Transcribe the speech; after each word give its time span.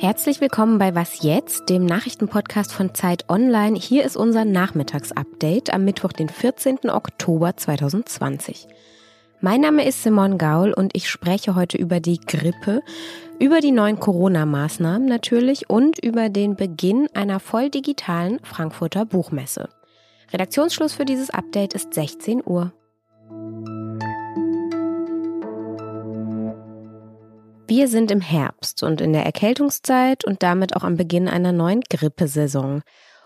Herzlich 0.00 0.40
willkommen 0.40 0.78
bei 0.78 0.94
Was 0.94 1.24
jetzt, 1.24 1.68
dem 1.68 1.84
Nachrichtenpodcast 1.84 2.72
von 2.72 2.94
Zeit 2.94 3.28
Online. 3.28 3.76
Hier 3.76 4.04
ist 4.04 4.16
unser 4.16 4.44
Nachmittagsupdate 4.44 5.74
am 5.74 5.84
Mittwoch, 5.84 6.12
den 6.12 6.28
14. 6.28 6.88
Oktober 6.88 7.56
2020. 7.56 8.68
Mein 9.40 9.60
Name 9.60 9.84
ist 9.84 10.04
Simon 10.04 10.38
Gaul 10.38 10.72
und 10.72 10.94
ich 10.94 11.10
spreche 11.10 11.56
heute 11.56 11.78
über 11.78 11.98
die 11.98 12.20
Grippe, 12.20 12.80
über 13.40 13.58
die 13.58 13.72
neuen 13.72 13.98
Corona-Maßnahmen 13.98 15.08
natürlich 15.08 15.68
und 15.68 15.98
über 15.98 16.28
den 16.28 16.54
Beginn 16.54 17.08
einer 17.14 17.40
voll 17.40 17.68
digitalen 17.68 18.38
Frankfurter 18.44 19.04
Buchmesse. 19.04 19.68
Redaktionsschluss 20.32 20.92
für 20.92 21.06
dieses 21.06 21.30
Update 21.30 21.74
ist 21.74 21.92
16 21.92 22.40
Uhr. 22.46 22.72
Wir 27.70 27.86
sind 27.86 28.10
im 28.10 28.22
Herbst 28.22 28.82
und 28.82 29.02
in 29.02 29.12
der 29.12 29.26
Erkältungszeit 29.26 30.24
und 30.24 30.42
damit 30.42 30.74
auch 30.74 30.84
am 30.84 30.96
Beginn 30.96 31.28
einer 31.28 31.52
neuen 31.52 31.82
Grippesaison. 31.82 32.80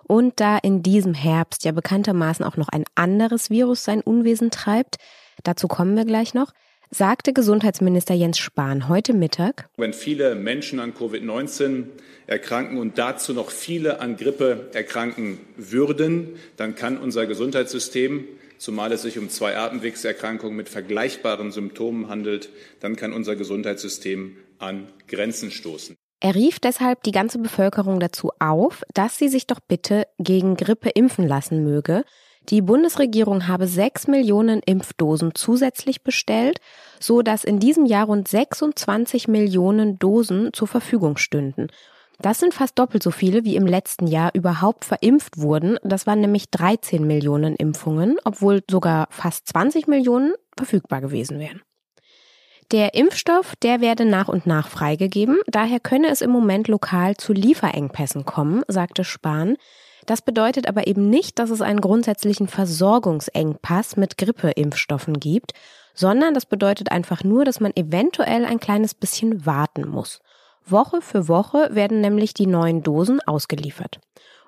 Und 0.09 0.41
da 0.41 0.59
in 0.59 0.83
diesem 0.83 1.15
Herbst 1.15 1.65
ja 1.65 1.71
bekanntermaßen 1.71 2.45
auch 2.45 2.57
noch 2.57 2.69
ein 2.69 2.83
anderes 2.97 3.51
Virus 3.51 3.85
sein 3.85 4.01
Unwesen 4.01 4.51
treibt, 4.51 4.97
dazu 5.45 5.69
kommen 5.69 5.97
wir 5.97 6.05
gleich 6.05 6.35
noch, 6.35 6.53
sagte 6.91 7.33
Gesundheitsminister 7.33 8.15
Jens 8.15 8.39
Spahn 8.39 8.89
heute 8.89 9.15
Mittag. 9.15 9.69
Wenn 9.77 9.93
viele 9.93 10.35
Menschen 10.35 10.81
an 10.81 10.93
Covid-19 10.93 11.85
erkranken 12.27 12.79
und 12.79 12.99
dazu 12.99 13.35
noch 13.35 13.51
viele 13.51 14.01
an 14.01 14.17
Grippe 14.17 14.71
erkranken 14.73 15.39
würden, 15.57 16.31
dann 16.57 16.75
kann 16.75 16.99
unser 16.99 17.27
Gesundheitssystem 17.27 18.25
zumal 18.62 18.93
es 18.93 19.02
sich 19.02 19.19
um 19.19 19.29
zwei 19.29 19.57
Atemwegserkrankungen 19.57 20.57
mit 20.57 20.69
vergleichbaren 20.69 21.51
Symptomen 21.51 22.09
handelt, 22.09 22.48
dann 22.80 22.95
kann 22.95 23.12
unser 23.12 23.34
Gesundheitssystem 23.34 24.37
an 24.59 24.89
Grenzen 25.09 25.51
stoßen. 25.51 25.97
Er 26.20 26.37
rief 26.37 26.61
deshalb 26.61 27.03
die 27.03 27.11
ganze 27.11 27.41
Bevölkerung 27.41 27.98
dazu 27.98 28.31
auf, 28.39 28.84
dass 28.95 29.19
sie 29.19 29.28
sich 29.28 29.48
doch 29.48 29.59
bitte 29.59 30.06
gegen 30.19 30.56
Grippe 30.56 30.91
impfen 30.91 31.27
lassen 31.27 31.64
möge. 31.64 32.05
Die 32.48 32.62
Bundesregierung 32.62 33.48
habe 33.48 33.67
sechs 33.67 34.06
Millionen 34.06 34.61
Impfdosen 34.65 35.34
zusätzlich 35.34 36.05
bestellt, 36.05 36.59
so 37.00 37.22
dass 37.22 37.42
in 37.42 37.59
diesem 37.59 37.87
Jahr 37.87 38.06
rund 38.06 38.28
26 38.28 39.27
Millionen 39.27 39.98
Dosen 39.98 40.53
zur 40.53 40.69
Verfügung 40.69 41.17
stünden. 41.17 41.67
Das 42.23 42.39
sind 42.39 42.55
fast 42.55 42.78
doppelt 42.78 43.03
so 43.03 43.11
viele, 43.11 43.45
wie 43.45 43.56
im 43.56 43.67
letzten 43.67 44.06
Jahr 44.06 44.31
überhaupt 44.33 44.84
verimpft 44.84 45.39
wurden. 45.39 45.77
Das 45.83 46.06
waren 46.06 46.20
nämlich 46.20 46.51
13 46.51 47.05
Millionen 47.05 47.56
Impfungen, 47.56 48.17
obwohl 48.25 48.62
sogar 48.70 49.09
fast 49.11 49.48
20 49.48 49.89
Millionen 49.89 50.33
verfügbar 50.56 51.00
gewesen 51.00 51.41
wären. 51.41 51.62
Der 52.70 52.95
Impfstoff, 52.95 53.56
der 53.56 53.81
werde 53.81 54.05
nach 54.05 54.28
und 54.28 54.47
nach 54.47 54.69
freigegeben. 54.69 55.41
Daher 55.48 55.81
könne 55.81 56.09
es 56.09 56.20
im 56.20 56.31
Moment 56.31 56.69
lokal 56.69 57.17
zu 57.17 57.33
Lieferengpässen 57.33 58.25
kommen, 58.25 58.62
sagte 58.69 59.03
Spahn. 59.03 59.56
Das 60.06 60.23
bedeutet 60.23 60.69
aber 60.69 60.87
eben 60.87 61.11
nicht, 61.11 61.41
dass 61.41 61.50
es 61.50 61.61
einen 61.61 61.81
grundsätzlichen 61.81 62.47
Versorgungsengpass 62.47 63.97
mit 63.97 64.17
Grippeimpfstoffen 64.17 65.19
gibt, 65.19 65.55
sondern 65.93 66.34
das 66.34 66.47
bedeutet 66.47 66.93
einfach 66.93 67.25
nur, 67.25 67.45
dass 67.45 67.59
man 67.59 67.73
eventuell 67.75 68.45
ein 68.45 68.61
kleines 68.61 68.95
bisschen 68.95 69.45
warten 69.45 69.89
muss. 69.89 70.20
Woche 70.67 71.01
für 71.03 71.29
Woche 71.29 71.69
werden 71.73 72.01
nämlich 72.01 72.35
die 72.35 72.47
neuen 72.47 72.83
Dosen 72.83 73.21
ausgeliefert. 73.21 74.01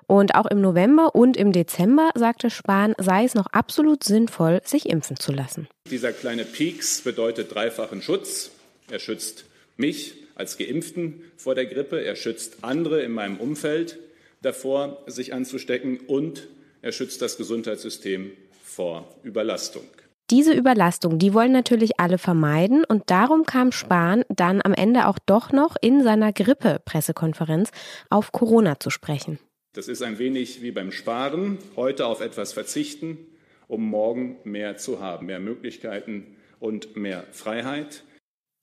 Und 0.07 0.35
auch 0.35 0.45
im 0.45 0.61
November 0.61 1.15
und 1.15 1.35
im 1.35 1.51
Dezember, 1.51 2.11
sagte 2.15 2.49
Spahn, 2.49 2.93
sei 2.97 3.23
es 3.23 3.33
noch 3.33 3.47
absolut 3.47 4.03
sinnvoll, 4.03 4.61
sich 4.63 4.87
impfen 4.87 5.17
zu 5.17 5.31
lassen. 5.31 5.67
Dieser 5.89 6.13
kleine 6.13 6.45
Peaks 6.45 7.01
bedeutet 7.01 7.53
dreifachen 7.53 8.01
Schutz. 8.01 8.51
Er 8.89 8.99
schützt 8.99 9.45
mich 9.77 10.13
als 10.35 10.57
Geimpften 10.57 11.23
vor 11.37 11.55
der 11.55 11.65
Grippe, 11.65 12.03
er 12.03 12.15
schützt 12.15 12.63
andere 12.63 13.01
in 13.01 13.13
meinem 13.13 13.37
Umfeld 13.37 13.97
davor, 14.41 15.01
sich 15.07 15.33
anzustecken 15.33 15.99
und 16.07 16.47
er 16.81 16.91
schützt 16.91 17.21
das 17.21 17.37
Gesundheitssystem 17.37 18.31
vor 18.63 19.09
Überlastung. 19.23 19.85
Diese 20.31 20.53
Überlastung, 20.53 21.19
die 21.19 21.35
wollen 21.35 21.51
natürlich 21.51 21.99
alle 21.99 22.17
vermeiden 22.17 22.83
und 22.83 23.11
darum 23.11 23.45
kam 23.45 23.71
Spahn 23.71 24.23
dann 24.27 24.59
am 24.63 24.73
Ende 24.73 25.07
auch 25.07 25.19
doch 25.19 25.51
noch 25.51 25.75
in 25.79 26.01
seiner 26.01 26.33
Grippe-Pressekonferenz 26.33 27.69
auf 28.09 28.31
Corona 28.31 28.79
zu 28.79 28.89
sprechen. 28.89 29.37
Das 29.73 29.87
ist 29.87 30.01
ein 30.01 30.17
wenig 30.17 30.63
wie 30.63 30.71
beim 30.71 30.91
Sparen, 30.91 31.59
heute 31.75 32.07
auf 32.07 32.21
etwas 32.21 32.53
verzichten, 32.53 33.19
um 33.67 33.87
morgen 33.87 34.37
mehr 34.43 34.77
zu 34.77 34.99
haben, 34.99 35.27
mehr 35.27 35.39
Möglichkeiten 35.39 36.37
und 36.59 36.95
mehr 36.95 37.25
Freiheit. 37.31 38.03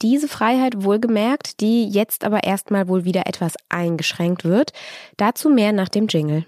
Diese 0.02 0.26
Freiheit 0.26 0.82
wohlgemerkt, 0.82 1.60
die 1.60 1.88
jetzt 1.88 2.24
aber 2.24 2.42
erstmal 2.42 2.88
wohl 2.88 3.04
wieder 3.04 3.26
etwas 3.26 3.54
eingeschränkt 3.68 4.44
wird. 4.44 4.72
Dazu 5.16 5.48
mehr 5.48 5.72
nach 5.72 5.88
dem 5.88 6.08
Jingle. 6.08 6.44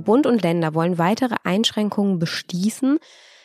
Bund 0.00 0.26
und 0.26 0.42
Länder 0.42 0.74
wollen 0.74 0.98
weitere 0.98 1.36
Einschränkungen 1.44 2.18
bestießen, 2.18 2.98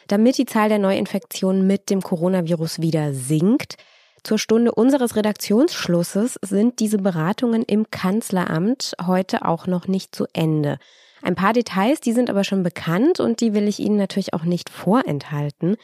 damit 0.07 0.37
die 0.37 0.45
Zahl 0.45 0.69
der 0.69 0.79
Neuinfektionen 0.79 1.65
mit 1.65 1.89
dem 1.89 2.01
Coronavirus 2.01 2.81
wieder 2.81 3.13
sinkt. 3.13 3.77
Zur 4.23 4.39
Stunde 4.39 4.73
unseres 4.73 5.15
Redaktionsschlusses 5.15 6.39
sind 6.41 6.79
diese 6.79 6.97
Beratungen 6.97 7.63
im 7.63 7.91
Kanzleramt 7.91 8.93
heute 9.05 9.45
auch 9.45 9.67
noch 9.67 9.87
nicht 9.87 10.15
zu 10.15 10.25
Ende. 10.33 10.77
Ein 11.21 11.35
paar 11.35 11.53
Details, 11.53 12.01
die 12.01 12.13
sind 12.13 12.29
aber 12.29 12.43
schon 12.43 12.63
bekannt 12.63 13.19
und 13.19 13.41
die 13.41 13.53
will 13.53 13.67
ich 13.67 13.79
Ihnen 13.79 13.97
natürlich 13.97 14.33
auch 14.33 14.43
nicht 14.43 14.69
vorenthalten. 14.69 15.77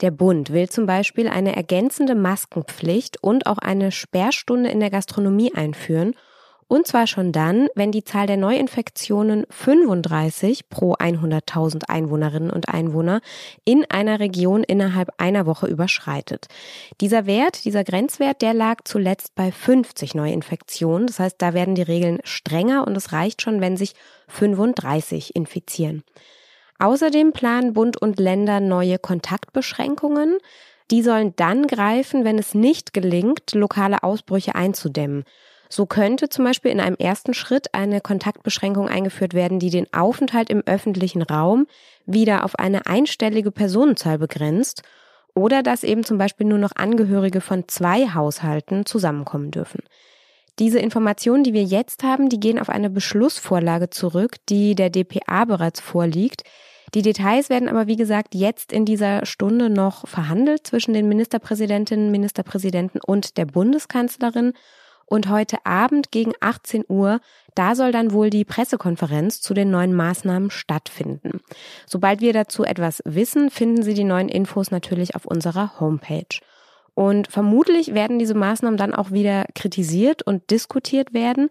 Der 0.00 0.10
Bund 0.10 0.50
will 0.52 0.68
zum 0.68 0.86
Beispiel 0.86 1.28
eine 1.28 1.54
ergänzende 1.54 2.14
Maskenpflicht 2.14 3.22
und 3.22 3.46
auch 3.46 3.58
eine 3.58 3.92
Sperrstunde 3.92 4.70
in 4.70 4.80
der 4.80 4.90
Gastronomie 4.90 5.54
einführen 5.54 6.14
und 6.70 6.86
zwar 6.86 7.08
schon 7.08 7.32
dann, 7.32 7.66
wenn 7.74 7.90
die 7.90 8.04
Zahl 8.04 8.28
der 8.28 8.36
Neuinfektionen 8.36 9.44
35 9.50 10.68
pro 10.68 10.94
100.000 10.94 11.88
Einwohnerinnen 11.88 12.48
und 12.48 12.68
Einwohner 12.68 13.22
in 13.64 13.84
einer 13.90 14.20
Region 14.20 14.62
innerhalb 14.62 15.10
einer 15.18 15.46
Woche 15.46 15.66
überschreitet. 15.66 16.46
Dieser 17.00 17.26
Wert, 17.26 17.64
dieser 17.64 17.82
Grenzwert, 17.82 18.40
der 18.40 18.54
lag 18.54 18.82
zuletzt 18.84 19.34
bei 19.34 19.50
50 19.50 20.14
Neuinfektionen. 20.14 21.08
Das 21.08 21.18
heißt, 21.18 21.42
da 21.42 21.54
werden 21.54 21.74
die 21.74 21.82
Regeln 21.82 22.20
strenger 22.22 22.86
und 22.86 22.96
es 22.96 23.10
reicht 23.10 23.42
schon, 23.42 23.60
wenn 23.60 23.76
sich 23.76 23.94
35 24.28 25.34
infizieren. 25.34 26.04
Außerdem 26.78 27.32
planen 27.32 27.72
Bund 27.72 28.00
und 28.00 28.20
Länder 28.20 28.60
neue 28.60 29.00
Kontaktbeschränkungen. 29.00 30.38
Die 30.92 31.02
sollen 31.02 31.34
dann 31.34 31.66
greifen, 31.66 32.24
wenn 32.24 32.38
es 32.38 32.54
nicht 32.54 32.92
gelingt, 32.92 33.54
lokale 33.54 34.04
Ausbrüche 34.04 34.54
einzudämmen. 34.54 35.24
So 35.72 35.86
könnte 35.86 36.28
zum 36.28 36.44
Beispiel 36.44 36.72
in 36.72 36.80
einem 36.80 36.96
ersten 36.96 37.32
Schritt 37.32 37.72
eine 37.74 38.00
Kontaktbeschränkung 38.00 38.88
eingeführt 38.88 39.34
werden, 39.34 39.60
die 39.60 39.70
den 39.70 39.86
Aufenthalt 39.94 40.50
im 40.50 40.62
öffentlichen 40.66 41.22
Raum 41.22 41.66
wieder 42.06 42.44
auf 42.44 42.58
eine 42.58 42.86
einstellige 42.86 43.52
Personenzahl 43.52 44.18
begrenzt 44.18 44.82
oder 45.32 45.62
dass 45.62 45.84
eben 45.84 46.02
zum 46.02 46.18
Beispiel 46.18 46.46
nur 46.46 46.58
noch 46.58 46.72
Angehörige 46.74 47.40
von 47.40 47.68
zwei 47.68 48.08
Haushalten 48.08 48.84
zusammenkommen 48.84 49.52
dürfen. 49.52 49.80
Diese 50.58 50.80
Informationen, 50.80 51.44
die 51.44 51.54
wir 51.54 51.62
jetzt 51.62 52.02
haben, 52.02 52.28
die 52.28 52.40
gehen 52.40 52.58
auf 52.58 52.68
eine 52.68 52.90
Beschlussvorlage 52.90 53.90
zurück, 53.90 54.36
die 54.48 54.74
der 54.74 54.90
DPA 54.90 55.44
bereits 55.44 55.80
vorliegt. 55.80 56.42
Die 56.94 57.02
Details 57.02 57.48
werden 57.48 57.68
aber, 57.68 57.86
wie 57.86 57.96
gesagt, 57.96 58.34
jetzt 58.34 58.72
in 58.72 58.84
dieser 58.84 59.24
Stunde 59.24 59.70
noch 59.70 60.08
verhandelt 60.08 60.66
zwischen 60.66 60.94
den 60.94 61.08
Ministerpräsidentinnen, 61.08 62.10
Ministerpräsidenten 62.10 63.00
und 63.06 63.36
der 63.36 63.46
Bundeskanzlerin. 63.46 64.52
Und 65.10 65.28
heute 65.28 65.66
Abend 65.66 66.12
gegen 66.12 66.34
18 66.38 66.84
Uhr, 66.86 67.20
da 67.56 67.74
soll 67.74 67.90
dann 67.90 68.12
wohl 68.12 68.30
die 68.30 68.44
Pressekonferenz 68.44 69.40
zu 69.40 69.54
den 69.54 69.68
neuen 69.68 69.92
Maßnahmen 69.92 70.52
stattfinden. 70.52 71.40
Sobald 71.84 72.20
wir 72.20 72.32
dazu 72.32 72.62
etwas 72.62 73.02
wissen, 73.04 73.50
finden 73.50 73.82
Sie 73.82 73.94
die 73.94 74.04
neuen 74.04 74.28
Infos 74.28 74.70
natürlich 74.70 75.16
auf 75.16 75.26
unserer 75.26 75.80
Homepage. 75.80 76.38
Und 76.94 77.26
vermutlich 77.26 77.92
werden 77.92 78.20
diese 78.20 78.34
Maßnahmen 78.34 78.76
dann 78.76 78.94
auch 78.94 79.10
wieder 79.10 79.46
kritisiert 79.56 80.22
und 80.22 80.48
diskutiert 80.52 81.12
werden. 81.12 81.50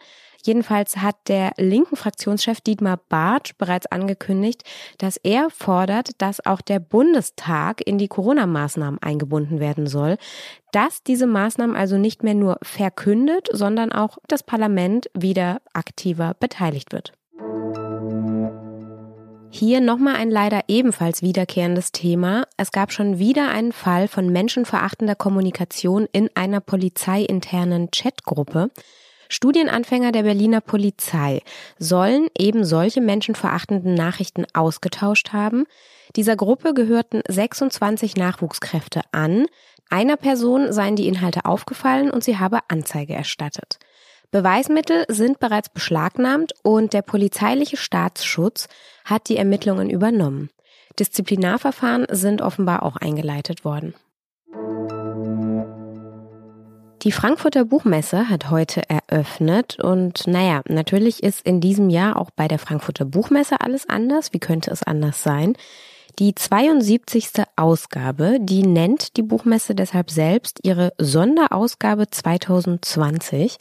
Jedenfalls 0.50 0.98
hat 0.98 1.16
der 1.28 1.52
linken 1.58 1.96
Fraktionschef 1.96 2.60
Dietmar 2.60 3.00
Bartsch 3.08 3.54
bereits 3.60 3.86
angekündigt, 3.86 4.64
dass 4.98 5.18
er 5.18 5.52
fordert, 5.52 6.20
dass 6.24 6.44
auch 6.44 6.62
der 6.62 6.80
Bundestag 6.80 7.86
in 7.86 8.00
die 8.00 8.08
Corona-Maßnahmen 8.08 9.00
eingebunden 9.00 9.60
werden 9.60 9.86
soll, 9.86 10.18
dass 10.72 11.04
diese 11.04 11.28
Maßnahmen 11.28 11.76
also 11.76 12.00
nicht 12.00 12.24
mehr 12.24 12.34
nur 12.34 12.58
verkündet, 12.64 13.48
sondern 13.52 13.92
auch 13.92 14.18
das 14.28 14.42
Parlament 14.42 15.12
wieder 15.14 15.62
aktiver 15.74 16.34
beteiligt 16.40 16.94
wird. 16.94 17.14
Hier 19.52 19.82
nochmal 19.82 20.16
ein 20.16 20.32
leider 20.32 20.62
ebenfalls 20.68 21.22
wiederkehrendes 21.22 21.92
Thema. 21.92 22.48
Es 22.58 22.72
gab 22.72 22.92
schon 22.92 23.20
wieder 23.20 23.50
einen 23.50 23.72
Fall 23.72 24.08
von 24.08 24.32
menschenverachtender 24.32 25.14
Kommunikation 25.14 26.08
in 26.12 26.32
einer 26.34 26.60
polizeiinternen 26.60 27.92
Chatgruppe. 27.92 28.72
Studienanfänger 29.30 30.12
der 30.12 30.24
Berliner 30.24 30.60
Polizei 30.60 31.42
sollen 31.78 32.28
eben 32.38 32.66
solche 32.66 33.00
menschenverachtenden 33.00 33.94
Nachrichten 33.94 34.46
ausgetauscht 34.54 35.32
haben. 35.32 35.66
Dieser 36.16 36.36
Gruppe 36.36 36.74
gehörten 36.74 37.22
26 37.28 38.16
Nachwuchskräfte 38.16 39.02
an. 39.12 39.46
Einer 39.90 40.18
Person 40.18 40.74
seien 40.74 40.96
die 40.96 41.08
Inhalte 41.08 41.46
aufgefallen 41.46 42.10
und 42.10 42.24
sie 42.24 42.38
habe 42.38 42.60
Anzeige 42.68 43.14
erstattet. 43.14 43.78
Beweismittel 44.32 45.06
sind 45.08 45.40
bereits 45.40 45.70
beschlagnahmt 45.70 46.54
und 46.64 46.94
der 46.94 47.02
polizeiliche 47.04 47.78
Staatsschutz 47.78 48.68
hat 49.06 49.30
die 49.30 49.38
Ermittlungen 49.38 49.90
übernommen. 49.90 50.50
Disziplinarverfahren 51.00 52.08
sind 52.12 52.42
offenbar 52.42 52.84
auch 52.84 52.96
eingeleitet 52.96 53.64
worden. 53.64 53.94
Die 57.04 57.14
Frankfurter 57.14 57.64
Buchmesse 57.64 58.28
hat 58.28 58.50
heute 58.50 58.82
eröffnet 58.90 59.80
und 59.80 60.28
naja, 60.28 60.62
natürlich 60.68 61.24
ist 61.24 61.46
in 61.46 61.62
diesem 61.62 61.90
Jahr 61.90 62.18
auch 62.18 62.30
bei 62.30 62.50
der 62.50 62.60
Frankfurter 62.60 63.06
Buchmesse 63.06 63.62
alles 63.62 63.88
anders. 63.88 64.34
Wie 64.34 64.40
könnte 64.40 64.70
es 64.70 64.84
anders 64.84 65.24
sein? 65.24 65.56
Die 66.20 66.36
72. 66.36 67.46
Ausgabe, 67.56 68.40
die 68.42 68.64
nennt 68.64 69.16
die 69.16 69.22
Buchmesse 69.22 69.76
deshalb 69.76 70.12
selbst 70.12 70.60
ihre 70.64 70.92
Sonderausgabe 70.98 72.10
2020 72.10 73.56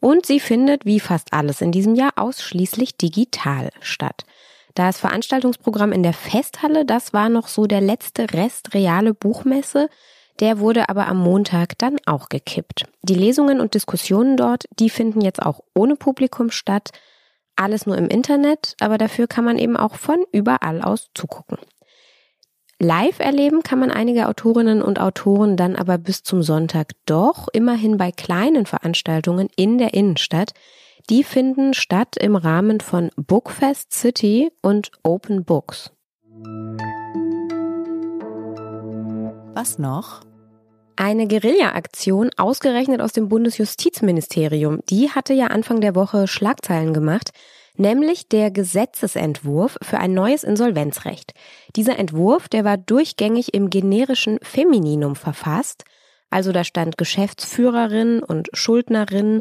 und 0.00 0.24
sie 0.24 0.40
findet, 0.40 0.86
wie 0.86 1.00
fast 1.00 1.34
alles 1.34 1.60
in 1.60 1.72
diesem 1.72 1.94
Jahr, 1.94 2.12
ausschließlich 2.16 2.96
digital 2.96 3.68
statt. 3.82 4.24
Das 4.74 4.98
Veranstaltungsprogramm 4.98 5.92
in 5.92 6.02
der 6.02 6.14
Festhalle, 6.14 6.86
das 6.86 7.12
war 7.12 7.28
noch 7.28 7.48
so 7.48 7.66
der 7.66 7.82
letzte 7.82 8.32
Rest 8.32 8.72
reale 8.72 9.12
Buchmesse. 9.12 9.90
Der 10.40 10.58
wurde 10.58 10.88
aber 10.88 11.06
am 11.06 11.18
Montag 11.18 11.78
dann 11.78 11.98
auch 12.06 12.30
gekippt. 12.30 12.84
Die 13.02 13.14
Lesungen 13.14 13.60
und 13.60 13.74
Diskussionen 13.74 14.36
dort, 14.36 14.64
die 14.78 14.88
finden 14.88 15.20
jetzt 15.20 15.42
auch 15.42 15.60
ohne 15.74 15.96
Publikum 15.96 16.50
statt. 16.50 16.90
Alles 17.56 17.84
nur 17.86 17.98
im 17.98 18.08
Internet, 18.08 18.74
aber 18.80 18.96
dafür 18.96 19.26
kann 19.26 19.44
man 19.44 19.58
eben 19.58 19.76
auch 19.76 19.96
von 19.96 20.24
überall 20.32 20.80
aus 20.80 21.10
zugucken. 21.14 21.58
Live 22.78 23.18
erleben 23.18 23.62
kann 23.62 23.78
man 23.78 23.90
einige 23.90 24.26
Autorinnen 24.26 24.80
und 24.80 24.98
Autoren 24.98 25.58
dann 25.58 25.76
aber 25.76 25.98
bis 25.98 26.22
zum 26.22 26.42
Sonntag 26.42 26.92
doch 27.04 27.48
immerhin 27.52 27.98
bei 27.98 28.10
kleinen 28.10 28.64
Veranstaltungen 28.64 29.50
in 29.54 29.76
der 29.76 29.92
Innenstadt. 29.92 30.52
Die 31.10 31.22
finden 31.22 31.74
statt 31.74 32.16
im 32.18 32.36
Rahmen 32.36 32.80
von 32.80 33.10
Bookfest 33.16 33.92
City 33.92 34.50
und 34.62 34.90
Open 35.02 35.44
Books. 35.44 35.90
Was 39.52 39.78
noch? 39.78 40.22
Eine 41.00 41.26
Guerilla-Aktion 41.26 42.28
ausgerechnet 42.36 43.00
aus 43.00 43.14
dem 43.14 43.30
Bundesjustizministerium, 43.30 44.80
die 44.90 45.08
hatte 45.08 45.32
ja 45.32 45.46
Anfang 45.46 45.80
der 45.80 45.94
Woche 45.94 46.28
Schlagzeilen 46.28 46.92
gemacht 46.92 47.30
nämlich 47.76 48.28
der 48.28 48.50
Gesetzesentwurf 48.50 49.78
für 49.80 49.98
ein 49.98 50.12
neues 50.12 50.44
Insolvenzrecht. 50.44 51.32
Dieser 51.76 51.98
Entwurf, 51.98 52.48
der 52.48 52.64
war 52.64 52.76
durchgängig 52.76 53.54
im 53.54 53.70
generischen 53.70 54.38
Femininum 54.42 55.16
verfasst, 55.16 55.84
also 56.28 56.52
da 56.52 56.62
stand 56.62 56.98
Geschäftsführerin 56.98 58.22
und 58.22 58.50
Schuldnerin, 58.52 59.40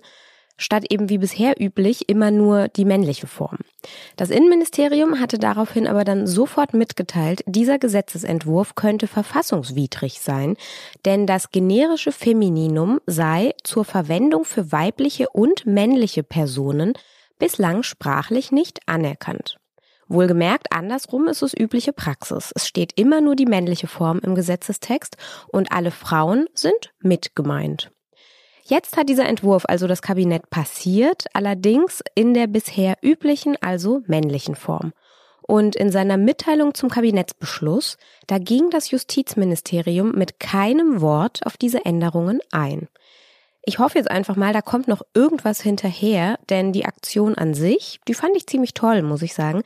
statt 0.60 0.86
eben 0.90 1.10
wie 1.10 1.18
bisher 1.18 1.60
üblich 1.60 2.08
immer 2.08 2.30
nur 2.30 2.68
die 2.68 2.86
männliche 2.86 3.26
Form. 3.26 3.58
Das 4.16 4.30
Innenministerium 4.30 5.20
hatte 5.20 5.40
daraufhin 5.40 5.88
aber 5.88 6.04
dann 6.04 6.28
sofort 6.28 6.74
mitgeteilt, 6.76 7.44
dieser 7.48 7.80
Gesetzesentwurf 7.80 8.76
könnte 8.76 9.08
verfassungswidrig 9.08 10.20
sein, 10.20 10.56
denn 11.06 11.26
das 11.26 11.50
generische 11.50 12.12
Femininum 12.12 13.00
sei 13.08 13.54
zur 13.64 13.86
Verwendung 13.86 14.46
für 14.46 14.72
weibliche 14.72 15.30
und 15.30 15.66
männliche 15.66 16.22
Personen 16.22 16.94
bislang 17.40 17.82
sprachlich 17.82 18.52
nicht 18.52 18.82
anerkannt. 18.86 19.58
Wohlgemerkt, 20.10 20.72
andersrum 20.72 21.28
ist 21.28 21.44
es 21.44 21.54
übliche 21.56 21.94
Praxis. 21.94 22.52
Es 22.56 22.68
steht 22.68 23.00
immer 23.00 23.22
nur 23.22 23.36
die 23.36 23.46
männliche 23.46 23.88
Form 23.88 24.20
im 24.20 24.34
Gesetzestext 24.34 25.18
und 25.48 25.72
alle 25.72 25.92
Frauen 25.92 26.48
sind 26.54 26.94
mit 27.00 27.36
gemeint. 27.36 27.92
Jetzt 28.70 28.98
hat 28.98 29.10
dieser 29.10 29.26
Entwurf 29.26 29.64
also 29.68 29.88
das 29.88 30.04
Kabinett 30.04 30.52
passiert, 30.52 31.26
allerdings 31.34 32.04
in 32.14 32.36
der 32.36 32.46
bisher 32.46 32.98
üblichen, 33.02 33.58
also 33.62 34.04
männlichen 34.06 34.54
Form. 34.54 34.94
Und 35.42 35.76
in 35.76 35.92
seiner 35.92 36.18
Mitteilung 36.18 36.76
zum 36.76 36.88
Kabinettsbeschluss, 36.88 37.98
da 38.28 38.38
ging 38.38 38.70
das 38.70 38.92
Justizministerium 38.92 40.12
mit 40.12 40.40
keinem 40.40 41.02
Wort 41.02 41.44
auf 41.48 41.58
diese 41.58 41.84
Änderungen 41.84 42.42
ein. 42.52 42.88
Ich 43.64 43.80
hoffe 43.80 43.98
jetzt 43.98 44.12
einfach 44.12 44.36
mal, 44.36 44.54
da 44.54 44.62
kommt 44.62 44.88
noch 44.88 45.02
irgendwas 45.16 45.62
hinterher, 45.62 46.38
denn 46.52 46.72
die 46.72 46.86
Aktion 46.86 47.34
an 47.34 47.56
sich, 47.56 48.00
die 48.08 48.14
fand 48.14 48.38
ich 48.38 48.46
ziemlich 48.46 48.76
toll, 48.76 49.02
muss 49.02 49.24
ich 49.24 49.34
sagen. 49.34 49.64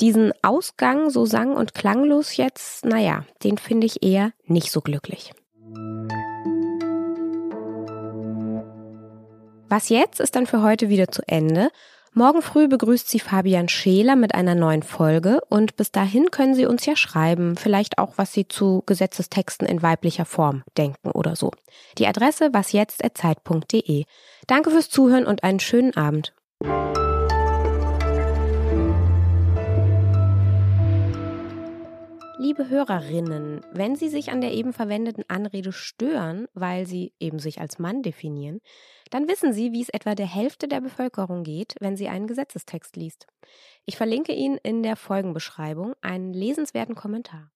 Diesen 0.00 0.32
Ausgang 0.42 1.10
so 1.10 1.26
sang- 1.26 1.54
und 1.54 1.74
klanglos 1.74 2.36
jetzt, 2.36 2.84
naja, 2.84 3.24
den 3.44 3.56
finde 3.56 3.86
ich 3.86 4.02
eher 4.02 4.32
nicht 4.46 4.72
so 4.72 4.80
glücklich. 4.80 5.32
Was 9.72 9.88
jetzt 9.88 10.20
ist 10.20 10.36
dann 10.36 10.44
für 10.44 10.60
heute 10.60 10.90
wieder 10.90 11.08
zu 11.08 11.22
Ende. 11.26 11.70
Morgen 12.12 12.42
früh 12.42 12.68
begrüßt 12.68 13.08
sie 13.08 13.20
Fabian 13.20 13.70
Scheler 13.70 14.16
mit 14.16 14.34
einer 14.34 14.54
neuen 14.54 14.82
Folge 14.82 15.40
und 15.48 15.76
bis 15.78 15.90
dahin 15.90 16.30
können 16.30 16.54
Sie 16.54 16.66
uns 16.66 16.84
ja 16.84 16.94
schreiben, 16.94 17.56
vielleicht 17.56 17.96
auch, 17.96 18.18
was 18.18 18.34
Sie 18.34 18.46
zu 18.46 18.82
Gesetzestexten 18.84 19.66
in 19.66 19.80
weiblicher 19.80 20.26
Form 20.26 20.62
denken 20.76 21.10
oder 21.12 21.36
so. 21.36 21.52
Die 21.96 22.06
Adresse 22.06 22.52
wasjetzt.zeit.de. 22.52 24.04
Danke 24.46 24.70
fürs 24.70 24.90
Zuhören 24.90 25.24
und 25.24 25.42
einen 25.42 25.58
schönen 25.58 25.96
Abend. 25.96 26.34
Liebe 32.42 32.68
Hörerinnen, 32.68 33.64
wenn 33.72 33.94
Sie 33.94 34.08
sich 34.08 34.32
an 34.32 34.40
der 34.40 34.50
eben 34.50 34.72
verwendeten 34.72 35.22
Anrede 35.28 35.70
stören, 35.70 36.48
weil 36.54 36.88
Sie 36.88 37.12
eben 37.20 37.38
sich 37.38 37.60
als 37.60 37.78
Mann 37.78 38.02
definieren, 38.02 38.58
dann 39.10 39.28
wissen 39.28 39.52
Sie, 39.52 39.70
wie 39.70 39.80
es 39.80 39.90
etwa 39.90 40.16
der 40.16 40.26
Hälfte 40.26 40.66
der 40.66 40.80
Bevölkerung 40.80 41.44
geht, 41.44 41.76
wenn 41.78 41.96
sie 41.96 42.08
einen 42.08 42.26
Gesetzestext 42.26 42.96
liest. 42.96 43.28
Ich 43.86 43.96
verlinke 43.96 44.32
Ihnen 44.32 44.58
in 44.60 44.82
der 44.82 44.96
Folgenbeschreibung 44.96 45.94
einen 46.00 46.32
lesenswerten 46.32 46.96
Kommentar. 46.96 47.52